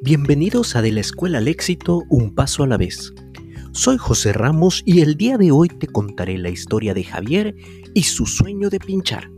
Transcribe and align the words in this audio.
Bienvenidos 0.00 0.76
a 0.76 0.80
De 0.80 0.92
la 0.92 1.00
Escuela 1.00 1.38
al 1.38 1.48
Éxito, 1.48 2.04
un 2.08 2.32
paso 2.32 2.62
a 2.62 2.68
la 2.68 2.76
vez. 2.76 3.12
Soy 3.72 3.98
José 3.98 4.32
Ramos 4.32 4.84
y 4.86 5.00
el 5.00 5.16
día 5.16 5.36
de 5.38 5.50
hoy 5.50 5.68
te 5.68 5.88
contaré 5.88 6.38
la 6.38 6.50
historia 6.50 6.94
de 6.94 7.02
Javier 7.02 7.56
y 7.94 8.04
su 8.04 8.24
sueño 8.24 8.70
de 8.70 8.78
pinchar. 8.78 9.28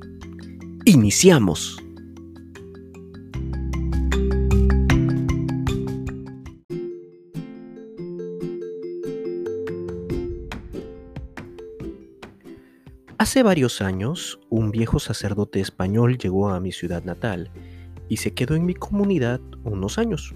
Iniciamos. 0.85 1.79
Hace 13.17 13.43
varios 13.43 13.81
años, 13.81 14.39
un 14.51 14.71
viejo 14.71 14.99
sacerdote 14.99 15.61
español 15.61 16.19
llegó 16.19 16.51
a 16.51 16.61
mi 16.61 16.71
ciudad 16.71 17.03
natal 17.05 17.51
y 18.11 18.19
se 18.19 18.35
quedó 18.35 18.57
en 18.57 18.67
mi 18.67 18.75
comunidad 18.75 19.41
unos 19.65 19.97
años. 19.97 20.35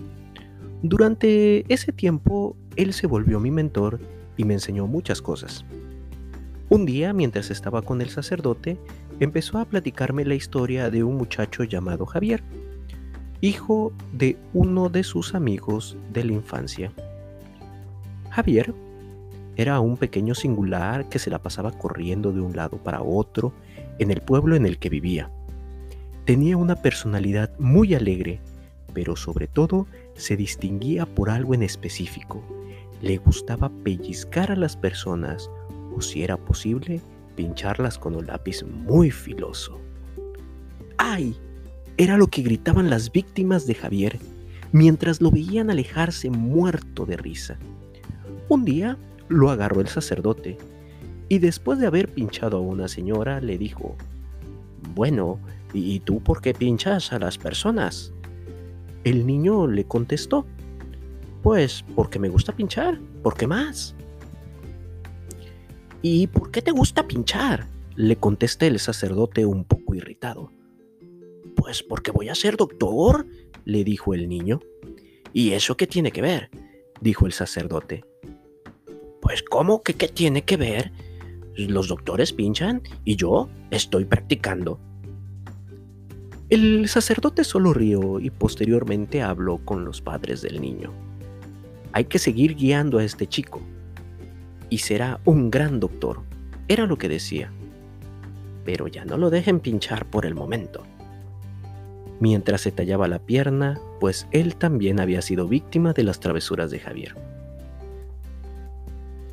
Durante 0.82 1.70
ese 1.72 1.92
tiempo, 1.92 2.56
él 2.76 2.94
se 2.94 3.06
volvió 3.06 3.40
mi 3.40 3.50
mentor 3.50 4.00
y 4.38 4.44
me 4.44 4.54
enseñó 4.54 4.86
muchas 4.86 5.20
cosas. 5.20 5.66
Un 6.70 6.86
día, 6.86 7.12
mientras 7.12 7.50
estaba 7.50 7.82
con 7.82 8.00
el 8.00 8.08
sacerdote, 8.08 8.78
empezó 9.20 9.58
a 9.58 9.64
platicarme 9.64 10.24
la 10.24 10.34
historia 10.34 10.88
de 10.88 11.04
un 11.04 11.16
muchacho 11.16 11.64
llamado 11.64 12.06
Javier, 12.06 12.42
hijo 13.40 13.92
de 14.12 14.38
uno 14.54 14.88
de 14.88 15.02
sus 15.02 15.34
amigos 15.34 15.96
de 16.12 16.24
la 16.24 16.32
infancia. 16.32 16.92
Javier 18.30 18.72
era 19.56 19.80
un 19.80 19.96
pequeño 19.96 20.34
singular 20.34 21.08
que 21.08 21.18
se 21.18 21.30
la 21.30 21.42
pasaba 21.42 21.72
corriendo 21.72 22.32
de 22.32 22.40
un 22.40 22.54
lado 22.54 22.78
para 22.78 23.02
otro 23.02 23.52
en 23.98 24.10
el 24.10 24.20
pueblo 24.20 24.54
en 24.54 24.64
el 24.64 24.78
que 24.78 24.90
vivía. 24.90 25.30
Tenía 26.24 26.56
una 26.56 26.76
personalidad 26.76 27.50
muy 27.58 27.94
alegre, 27.94 28.40
pero 28.94 29.14
sobre 29.14 29.46
todo 29.46 29.86
se 30.14 30.36
distinguía 30.36 31.04
por 31.04 31.28
algo 31.28 31.52
en 31.52 31.62
específico. 31.62 32.42
Le 33.02 33.18
gustaba 33.18 33.70
pellizcar 33.82 34.50
a 34.50 34.56
las 34.56 34.74
personas 34.74 35.50
o 35.94 36.00
si 36.00 36.22
era 36.22 36.38
posible, 36.38 37.02
pincharlas 37.36 37.98
con 37.98 38.14
un 38.14 38.26
lápiz 38.26 38.62
muy 38.64 39.10
filoso. 39.10 39.78
¡Ay! 40.96 41.36
Era 41.98 42.16
lo 42.16 42.28
que 42.28 42.42
gritaban 42.42 42.88
las 42.88 43.12
víctimas 43.12 43.66
de 43.66 43.74
Javier 43.74 44.18
mientras 44.72 45.20
lo 45.20 45.30
veían 45.30 45.70
alejarse 45.70 46.30
muerto 46.30 47.04
de 47.04 47.18
risa. 47.18 47.58
Un 48.48 48.64
día 48.64 48.96
lo 49.28 49.50
agarró 49.50 49.82
el 49.82 49.88
sacerdote 49.88 50.56
y 51.28 51.38
después 51.38 51.78
de 51.78 51.86
haber 51.86 52.08
pinchado 52.08 52.56
a 52.56 52.60
una 52.60 52.88
señora 52.88 53.40
le 53.40 53.58
dijo, 53.58 53.94
Bueno, 54.94 55.38
¿y 55.74 56.00
tú 56.00 56.22
por 56.22 56.40
qué 56.40 56.54
pinchas 56.54 57.12
a 57.12 57.18
las 57.18 57.36
personas? 57.36 58.12
El 59.02 59.26
niño 59.26 59.66
le 59.66 59.84
contestó, 59.84 60.46
Pues 61.42 61.84
porque 61.94 62.18
me 62.18 62.30
gusta 62.30 62.56
pinchar, 62.56 62.98
¿por 63.22 63.36
qué 63.36 63.46
más? 63.46 63.94
¿Y 66.00 66.26
por 66.28 66.50
qué 66.50 66.62
te 66.62 66.70
gusta 66.70 67.06
pinchar? 67.06 67.66
le 67.96 68.16
contesté 68.16 68.66
el 68.66 68.78
sacerdote 68.78 69.46
un 69.46 69.64
poco 69.64 69.94
irritado. 69.94 70.50
Pues 71.56 71.82
porque 71.82 72.10
voy 72.10 72.28
a 72.28 72.34
ser 72.34 72.56
doctor, 72.56 73.26
le 73.64 73.84
dijo 73.84 74.14
el 74.14 74.28
niño. 74.28 74.60
¿Y 75.32 75.52
eso 75.52 75.76
qué 75.76 75.86
tiene 75.86 76.10
que 76.10 76.22
ver? 76.22 76.50
dijo 77.00 77.26
el 77.26 77.32
sacerdote. 77.32 78.04
Pues 79.20 79.42
¿cómo 79.42 79.82
que 79.82 79.94
qué 79.94 80.08
tiene 80.08 80.42
que 80.42 80.56
ver? 80.56 80.92
Los 81.56 81.88
doctores 81.88 82.32
pinchan 82.32 82.82
y 83.04 83.16
yo 83.16 83.48
estoy 83.70 84.04
practicando. 84.04 84.80
El 86.50 86.88
sacerdote 86.88 87.42
solo 87.42 87.72
rió 87.72 88.20
y 88.20 88.28
posteriormente 88.28 89.22
habló 89.22 89.58
con 89.64 89.86
los 89.86 90.02
padres 90.02 90.42
del 90.42 90.60
niño. 90.60 90.92
Hay 91.92 92.04
que 92.04 92.18
seguir 92.18 92.54
guiando 92.54 92.98
a 92.98 93.04
este 93.04 93.26
chico. 93.26 93.62
Y 94.68 94.78
será 94.78 95.20
un 95.24 95.50
gran 95.50 95.80
doctor, 95.80 96.20
era 96.68 96.86
lo 96.86 96.98
que 96.98 97.08
decía. 97.08 97.50
Pero 98.64 98.88
ya 98.88 99.06
no 99.06 99.16
lo 99.16 99.30
dejen 99.30 99.60
pinchar 99.60 100.04
por 100.04 100.26
el 100.26 100.34
momento. 100.34 100.84
Mientras 102.20 102.60
se 102.60 102.72
tallaba 102.72 103.08
la 103.08 103.20
pierna, 103.20 103.80
pues 103.98 104.26
él 104.30 104.56
también 104.56 105.00
había 105.00 105.22
sido 105.22 105.48
víctima 105.48 105.94
de 105.94 106.04
las 106.04 106.20
travesuras 106.20 106.70
de 106.70 106.78
Javier. 106.78 107.14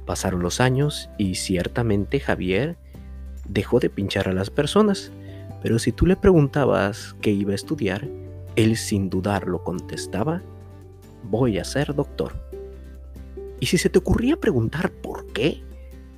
Pasaron 0.06 0.42
los 0.42 0.62
años 0.62 1.10
y 1.18 1.36
ciertamente 1.36 2.20
Javier 2.20 2.78
dejó 3.48 3.80
de 3.80 3.90
pinchar 3.90 4.30
a 4.30 4.34
las 4.34 4.50
personas, 4.50 5.12
pero 5.62 5.80
si 5.80 5.92
tú 5.92 6.06
le 6.06 6.16
preguntabas 6.16 7.16
qué 7.22 7.32
iba 7.32 7.52
a 7.52 7.56
estudiar, 7.56 8.08
él 8.56 8.78
sin 8.78 9.10
dudarlo 9.10 9.64
contestaba, 9.64 10.42
voy 11.24 11.58
a 11.58 11.64
ser 11.64 11.96
doctor. 11.96 12.34
Y 13.60 13.68
si 13.68 13.78
se 13.78 13.90
te 13.90 14.00
ocurría 14.00 14.38
preguntar 14.38 14.92
por 14.92 15.28
qué, 15.34 15.64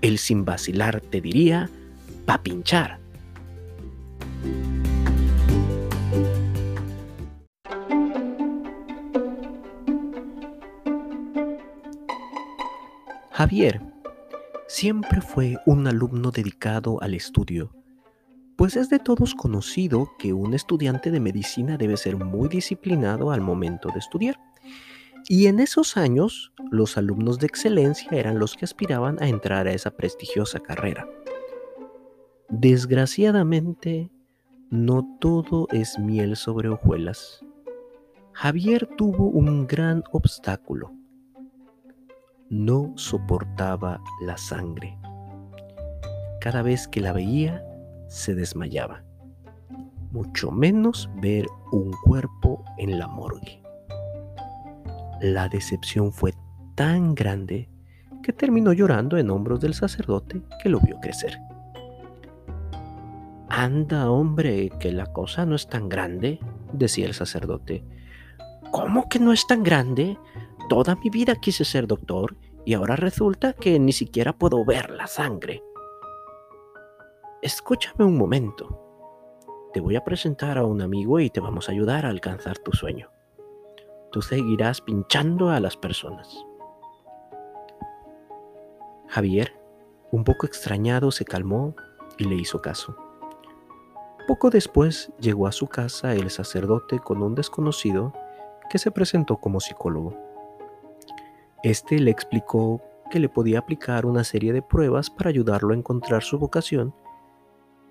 él 0.01 0.17
sin 0.17 0.45
vacilar 0.45 1.01
te 1.01 1.21
diría, 1.21 1.69
pa 2.25 2.41
pinchar. 2.41 2.99
Javier 13.31 13.81
siempre 14.67 15.21
fue 15.21 15.57
un 15.65 15.85
alumno 15.87 16.31
dedicado 16.31 17.01
al 17.01 17.13
estudio, 17.13 17.71
pues 18.63 18.77
es 18.77 18.89
de 18.89 18.97
todos 18.97 19.35
conocido 19.35 20.13
que 20.17 20.31
un 20.31 20.53
estudiante 20.53 21.11
de 21.11 21.19
medicina 21.19 21.75
debe 21.75 21.97
ser 21.97 22.15
muy 22.15 22.47
disciplinado 22.47 23.31
al 23.31 23.41
momento 23.41 23.89
de 23.91 23.99
estudiar. 23.99 24.39
Y 25.27 25.47
en 25.47 25.59
esos 25.59 25.97
años, 25.97 26.53
los 26.71 26.97
alumnos 26.97 27.39
de 27.39 27.47
excelencia 27.47 28.07
eran 28.13 28.39
los 28.39 28.55
que 28.55 28.63
aspiraban 28.63 29.21
a 29.21 29.27
entrar 29.27 29.67
a 29.67 29.73
esa 29.73 29.91
prestigiosa 29.91 30.61
carrera. 30.61 31.05
Desgraciadamente, 32.47 34.09
no 34.69 35.17
todo 35.19 35.67
es 35.73 35.99
miel 35.99 36.37
sobre 36.37 36.69
hojuelas. 36.69 37.43
Javier 38.31 38.87
tuvo 38.95 39.25
un 39.25 39.67
gran 39.67 40.05
obstáculo 40.13 40.93
no 42.49 42.93
soportaba 42.95 43.99
la 44.21 44.37
sangre. 44.37 44.97
Cada 46.39 46.61
vez 46.61 46.87
que 46.87 47.01
la 47.01 47.11
veía, 47.11 47.65
se 48.13 48.35
desmayaba. 48.35 49.03
Mucho 50.11 50.51
menos 50.51 51.09
ver 51.15 51.47
un 51.71 51.91
cuerpo 52.03 52.63
en 52.77 52.99
la 52.99 53.07
morgue. 53.07 53.63
La 55.19 55.49
decepción 55.49 56.13
fue 56.13 56.35
tan 56.75 57.15
grande 57.15 57.69
que 58.21 58.31
terminó 58.31 58.71
llorando 58.71 59.17
en 59.17 59.31
hombros 59.31 59.61
del 59.61 59.73
sacerdote 59.73 60.43
que 60.61 60.69
lo 60.69 60.79
vio 60.79 60.99
crecer. 60.99 61.39
Anda, 63.49 64.11
hombre, 64.11 64.69
que 64.79 64.91
la 64.91 65.07
cosa 65.07 65.47
no 65.47 65.55
es 65.55 65.67
tan 65.67 65.89
grande, 65.89 66.39
decía 66.71 67.07
el 67.07 67.15
sacerdote. 67.15 67.83
¿Cómo 68.71 69.09
que 69.09 69.17
no 69.17 69.33
es 69.33 69.47
tan 69.47 69.63
grande? 69.63 70.19
Toda 70.69 70.95
mi 70.95 71.09
vida 71.09 71.35
quise 71.35 71.65
ser 71.65 71.87
doctor 71.87 72.37
y 72.63 72.75
ahora 72.75 72.95
resulta 72.95 73.53
que 73.53 73.79
ni 73.79 73.91
siquiera 73.91 74.37
puedo 74.37 74.63
ver 74.63 74.91
la 74.91 75.07
sangre. 75.07 75.63
Escúchame 77.43 78.05
un 78.05 78.17
momento. 78.17 78.79
Te 79.73 79.81
voy 79.81 79.97
a 79.97 80.05
presentar 80.05 80.57
a 80.57 80.63
un 80.63 80.81
amigo 80.81 81.19
y 81.19 81.29
te 81.29 81.41
vamos 81.41 81.67
a 81.67 81.73
ayudar 81.73 82.05
a 82.05 82.09
alcanzar 82.09 82.57
tu 82.57 82.71
sueño. 82.71 83.11
Tú 84.13 84.21
seguirás 84.21 84.79
pinchando 84.79 85.49
a 85.49 85.59
las 85.59 85.75
personas. 85.75 86.45
Javier, 89.09 89.59
un 90.11 90.23
poco 90.23 90.45
extrañado, 90.45 91.11
se 91.11 91.25
calmó 91.25 91.75
y 92.17 92.23
le 92.23 92.35
hizo 92.35 92.61
caso. 92.61 92.95
Poco 94.25 94.49
después 94.49 95.11
llegó 95.19 95.45
a 95.45 95.51
su 95.51 95.67
casa 95.67 96.13
el 96.13 96.29
sacerdote 96.29 96.99
con 96.99 97.21
un 97.21 97.35
desconocido 97.35 98.13
que 98.69 98.77
se 98.77 98.89
presentó 98.89 99.35
como 99.35 99.59
psicólogo. 99.59 100.17
Este 101.61 101.99
le 101.99 102.09
explicó 102.09 102.81
que 103.11 103.19
le 103.19 103.27
podía 103.27 103.59
aplicar 103.59 104.05
una 104.05 104.23
serie 104.23 104.53
de 104.53 104.61
pruebas 104.61 105.09
para 105.09 105.29
ayudarlo 105.29 105.73
a 105.73 105.77
encontrar 105.77 106.23
su 106.23 106.39
vocación 106.39 106.95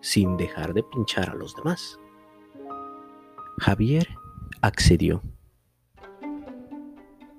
sin 0.03 0.37
dejar 0.37 0.75
de 0.75 0.83
pinchar 0.83 1.31
a 1.31 1.35
los 1.35 1.57
demás. 1.57 1.99
Javier 3.59 4.09
accedió. 4.61 5.23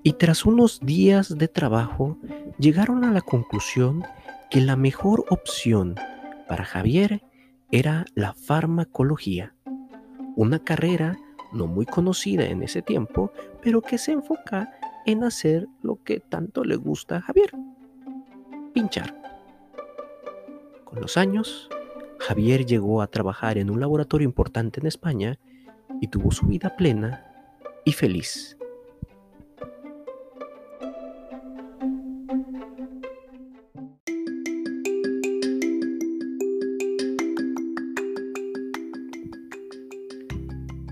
Y 0.02 0.14
tras 0.14 0.44
unos 0.44 0.80
días 0.80 1.38
de 1.38 1.48
trabajo 1.48 2.18
llegaron 2.58 3.04
a 3.04 3.12
la 3.12 3.20
conclusión 3.20 4.04
que 4.50 4.60
la 4.60 4.76
mejor 4.76 5.24
opción 5.30 5.94
para 6.48 6.64
Javier 6.64 7.22
era 7.70 8.04
la 8.14 8.34
farmacología, 8.34 9.54
una 10.36 10.58
carrera 10.58 11.16
no 11.52 11.66
muy 11.66 11.86
conocida 11.86 12.44
en 12.46 12.62
ese 12.62 12.82
tiempo, 12.82 13.32
pero 13.62 13.80
que 13.80 13.98
se 13.98 14.12
enfoca 14.12 14.72
en 15.06 15.24
hacer 15.24 15.66
lo 15.82 16.02
que 16.02 16.20
tanto 16.20 16.64
le 16.64 16.76
gusta 16.76 17.16
a 17.16 17.20
Javier, 17.22 17.50
pinchar. 18.72 19.14
Con 20.84 21.00
los 21.00 21.16
años, 21.16 21.68
Javier 22.26 22.64
llegó 22.64 23.02
a 23.02 23.06
trabajar 23.06 23.58
en 23.58 23.68
un 23.68 23.80
laboratorio 23.80 24.24
importante 24.24 24.80
en 24.80 24.86
España 24.86 25.38
y 26.00 26.08
tuvo 26.08 26.30
su 26.30 26.46
vida 26.46 26.74
plena 26.74 27.22
y 27.84 27.92
feliz. 27.92 28.56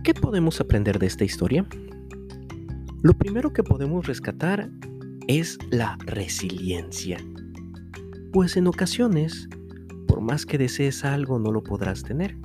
¿Qué 0.04 0.12
podemos 0.12 0.60
aprender 0.60 0.98
de 0.98 1.06
esta 1.06 1.24
historia? 1.24 1.64
Lo 3.02 3.14
primero 3.14 3.54
que 3.54 3.62
podemos 3.62 4.06
rescatar 4.06 4.68
es 5.28 5.58
la 5.70 5.96
resiliencia, 6.04 7.16
pues 8.34 8.58
en 8.58 8.66
ocasiones 8.66 9.48
más 10.22 10.46
que 10.46 10.58
desees 10.58 11.04
algo, 11.04 11.38
no 11.38 11.52
lo 11.52 11.62
podrás 11.62 12.02
tener. 12.02 12.36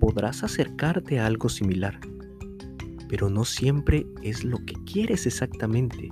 Podrás 0.00 0.42
acercarte 0.42 1.18
a 1.18 1.26
algo 1.26 1.48
similar, 1.48 1.98
pero 3.08 3.30
no 3.30 3.44
siempre 3.44 4.06
es 4.22 4.44
lo 4.44 4.58
que 4.64 4.74
quieres 4.84 5.26
exactamente. 5.26 6.10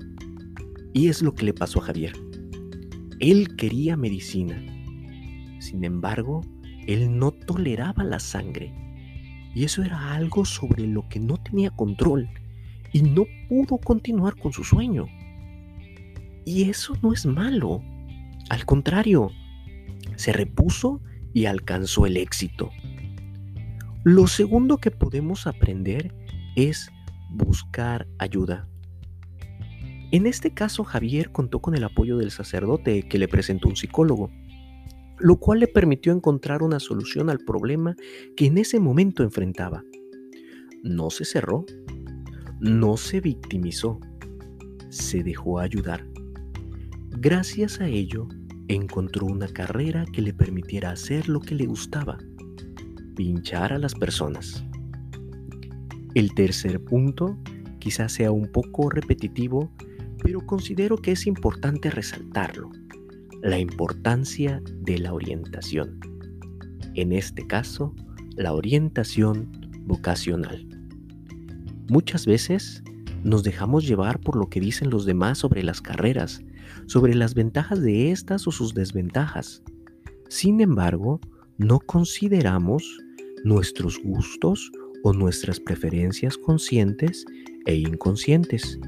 Y 0.92 1.08
es 1.08 1.22
lo 1.22 1.34
que 1.34 1.44
le 1.44 1.54
pasó 1.54 1.80
a 1.80 1.86
Javier. 1.86 2.12
Él 3.20 3.56
quería 3.56 3.96
medicina. 3.96 4.62
Sin 5.60 5.84
embargo, 5.84 6.40
él 6.86 7.18
no 7.18 7.32
toleraba 7.32 8.04
la 8.04 8.18
sangre. 8.18 8.72
Y 9.54 9.64
eso 9.64 9.82
era 9.82 10.14
algo 10.14 10.44
sobre 10.44 10.86
lo 10.86 11.08
que 11.08 11.20
no 11.20 11.36
tenía 11.36 11.70
control 11.70 12.28
y 12.92 13.02
no 13.02 13.24
pudo 13.48 13.78
continuar 13.78 14.36
con 14.36 14.52
su 14.52 14.64
sueño. 14.64 15.06
Y 16.44 16.70
eso 16.70 16.94
no 17.02 17.12
es 17.12 17.26
malo. 17.26 17.82
Al 18.48 18.64
contrario, 18.64 19.30
se 20.18 20.32
repuso 20.32 21.00
y 21.32 21.46
alcanzó 21.46 22.04
el 22.04 22.16
éxito. 22.16 22.70
Lo 24.02 24.26
segundo 24.26 24.78
que 24.78 24.90
podemos 24.90 25.46
aprender 25.46 26.12
es 26.56 26.90
buscar 27.30 28.08
ayuda. 28.18 28.68
En 30.10 30.26
este 30.26 30.52
caso, 30.52 30.82
Javier 30.82 31.30
contó 31.30 31.60
con 31.60 31.76
el 31.76 31.84
apoyo 31.84 32.16
del 32.16 32.32
sacerdote 32.32 33.04
que 33.08 33.18
le 33.18 33.28
presentó 33.28 33.68
un 33.68 33.76
psicólogo, 33.76 34.30
lo 35.18 35.36
cual 35.36 35.60
le 35.60 35.68
permitió 35.68 36.12
encontrar 36.12 36.62
una 36.62 36.80
solución 36.80 37.30
al 37.30 37.38
problema 37.38 37.94
que 38.36 38.46
en 38.46 38.58
ese 38.58 38.80
momento 38.80 39.22
enfrentaba. 39.22 39.84
No 40.82 41.10
se 41.10 41.24
cerró, 41.24 41.64
no 42.58 42.96
se 42.96 43.20
victimizó, 43.20 44.00
se 44.88 45.22
dejó 45.22 45.60
ayudar. 45.60 46.04
Gracias 47.10 47.80
a 47.80 47.86
ello, 47.86 48.28
encontró 48.68 49.26
una 49.26 49.48
carrera 49.48 50.04
que 50.12 50.22
le 50.22 50.32
permitiera 50.32 50.90
hacer 50.90 51.28
lo 51.28 51.40
que 51.40 51.54
le 51.54 51.66
gustaba, 51.66 52.18
pinchar 53.16 53.72
a 53.72 53.78
las 53.78 53.94
personas. 53.94 54.64
El 56.14 56.34
tercer 56.34 56.82
punto 56.82 57.38
quizás 57.78 58.12
sea 58.12 58.30
un 58.30 58.50
poco 58.52 58.90
repetitivo, 58.90 59.70
pero 60.22 60.44
considero 60.44 60.96
que 60.96 61.12
es 61.12 61.26
importante 61.26 61.90
resaltarlo, 61.90 62.70
la 63.42 63.58
importancia 63.58 64.60
de 64.82 64.98
la 64.98 65.12
orientación. 65.12 65.98
En 66.94 67.12
este 67.12 67.46
caso, 67.46 67.94
la 68.36 68.52
orientación 68.52 69.50
vocacional. 69.86 70.66
Muchas 71.88 72.26
veces 72.26 72.82
nos 73.24 73.42
dejamos 73.42 73.86
llevar 73.86 74.20
por 74.20 74.36
lo 74.36 74.48
que 74.48 74.60
dicen 74.60 74.90
los 74.90 75.06
demás 75.06 75.38
sobre 75.38 75.62
las 75.62 75.80
carreras, 75.80 76.42
sobre 76.86 77.14
las 77.14 77.34
ventajas 77.34 77.82
de 77.82 78.10
estas 78.10 78.46
o 78.46 78.50
sus 78.50 78.74
desventajas. 78.74 79.62
Sin 80.28 80.60
embargo, 80.60 81.20
no 81.58 81.80
consideramos 81.80 82.98
nuestros 83.44 83.98
gustos 84.02 84.70
o 85.02 85.12
nuestras 85.12 85.60
preferencias 85.60 86.36
conscientes 86.36 87.24
e 87.66 87.76
inconscientes 87.76 88.78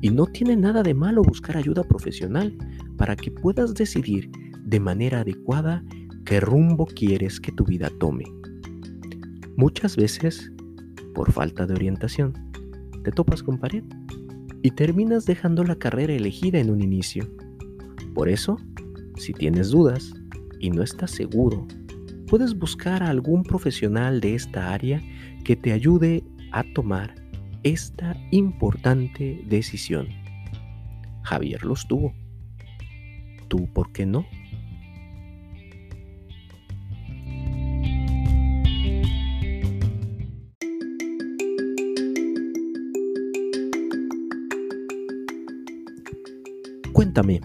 y 0.00 0.10
no 0.10 0.26
tiene 0.26 0.56
nada 0.56 0.82
de 0.82 0.94
malo 0.94 1.22
buscar 1.22 1.56
ayuda 1.56 1.82
profesional 1.82 2.56
para 2.96 3.16
que 3.16 3.30
puedas 3.30 3.74
decidir 3.74 4.30
de 4.64 4.80
manera 4.80 5.20
adecuada 5.20 5.82
qué 6.24 6.40
rumbo 6.40 6.86
quieres 6.86 7.40
que 7.40 7.52
tu 7.52 7.64
vida 7.64 7.90
tome. 7.98 8.24
Muchas 9.56 9.96
veces, 9.96 10.52
por 11.14 11.32
falta 11.32 11.66
de 11.66 11.74
orientación, 11.74 12.32
te 13.02 13.12
topas 13.12 13.42
con 13.42 13.58
pared 13.58 13.84
y 14.64 14.70
terminas 14.70 15.26
dejando 15.26 15.62
la 15.62 15.76
carrera 15.76 16.14
elegida 16.14 16.58
en 16.58 16.70
un 16.70 16.80
inicio. 16.80 17.28
Por 18.14 18.30
eso, 18.30 18.56
si 19.14 19.34
tienes 19.34 19.68
dudas 19.68 20.14
y 20.58 20.70
no 20.70 20.82
estás 20.82 21.10
seguro, 21.10 21.68
puedes 22.28 22.58
buscar 22.58 23.02
a 23.02 23.10
algún 23.10 23.42
profesional 23.42 24.22
de 24.22 24.34
esta 24.34 24.72
área 24.72 25.02
que 25.44 25.54
te 25.54 25.70
ayude 25.70 26.24
a 26.50 26.64
tomar 26.72 27.14
esta 27.62 28.16
importante 28.30 29.44
decisión. 29.46 30.08
Javier 31.24 31.62
los 31.62 31.86
tuvo. 31.86 32.14
¿Tú 33.48 33.70
por 33.70 33.92
qué 33.92 34.06
no? 34.06 34.24
Cuéntame, 47.14 47.40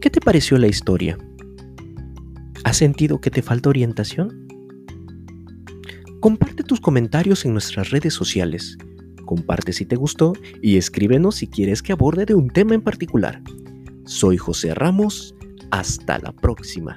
¿qué 0.00 0.08
te 0.08 0.22
pareció 0.22 0.56
la 0.56 0.68
historia? 0.68 1.18
¿Has 2.64 2.78
sentido 2.78 3.20
que 3.20 3.30
te 3.30 3.42
falta 3.42 3.68
orientación? 3.68 4.48
Comparte 6.20 6.62
tus 6.62 6.80
comentarios 6.80 7.44
en 7.44 7.52
nuestras 7.52 7.90
redes 7.90 8.14
sociales 8.14 8.78
comparte 9.26 9.74
si 9.74 9.84
te 9.84 9.96
gustó 9.96 10.32
y 10.62 10.78
escríbenos 10.78 11.34
si 11.34 11.48
quieres 11.48 11.82
que 11.82 11.92
aborde 11.92 12.24
de 12.24 12.34
un 12.34 12.48
tema 12.48 12.74
en 12.74 12.80
particular. 12.80 13.42
Soy 14.06 14.38
José 14.38 14.74
Ramos, 14.74 15.34
hasta 15.70 16.18
la 16.18 16.32
próxima. 16.32 16.96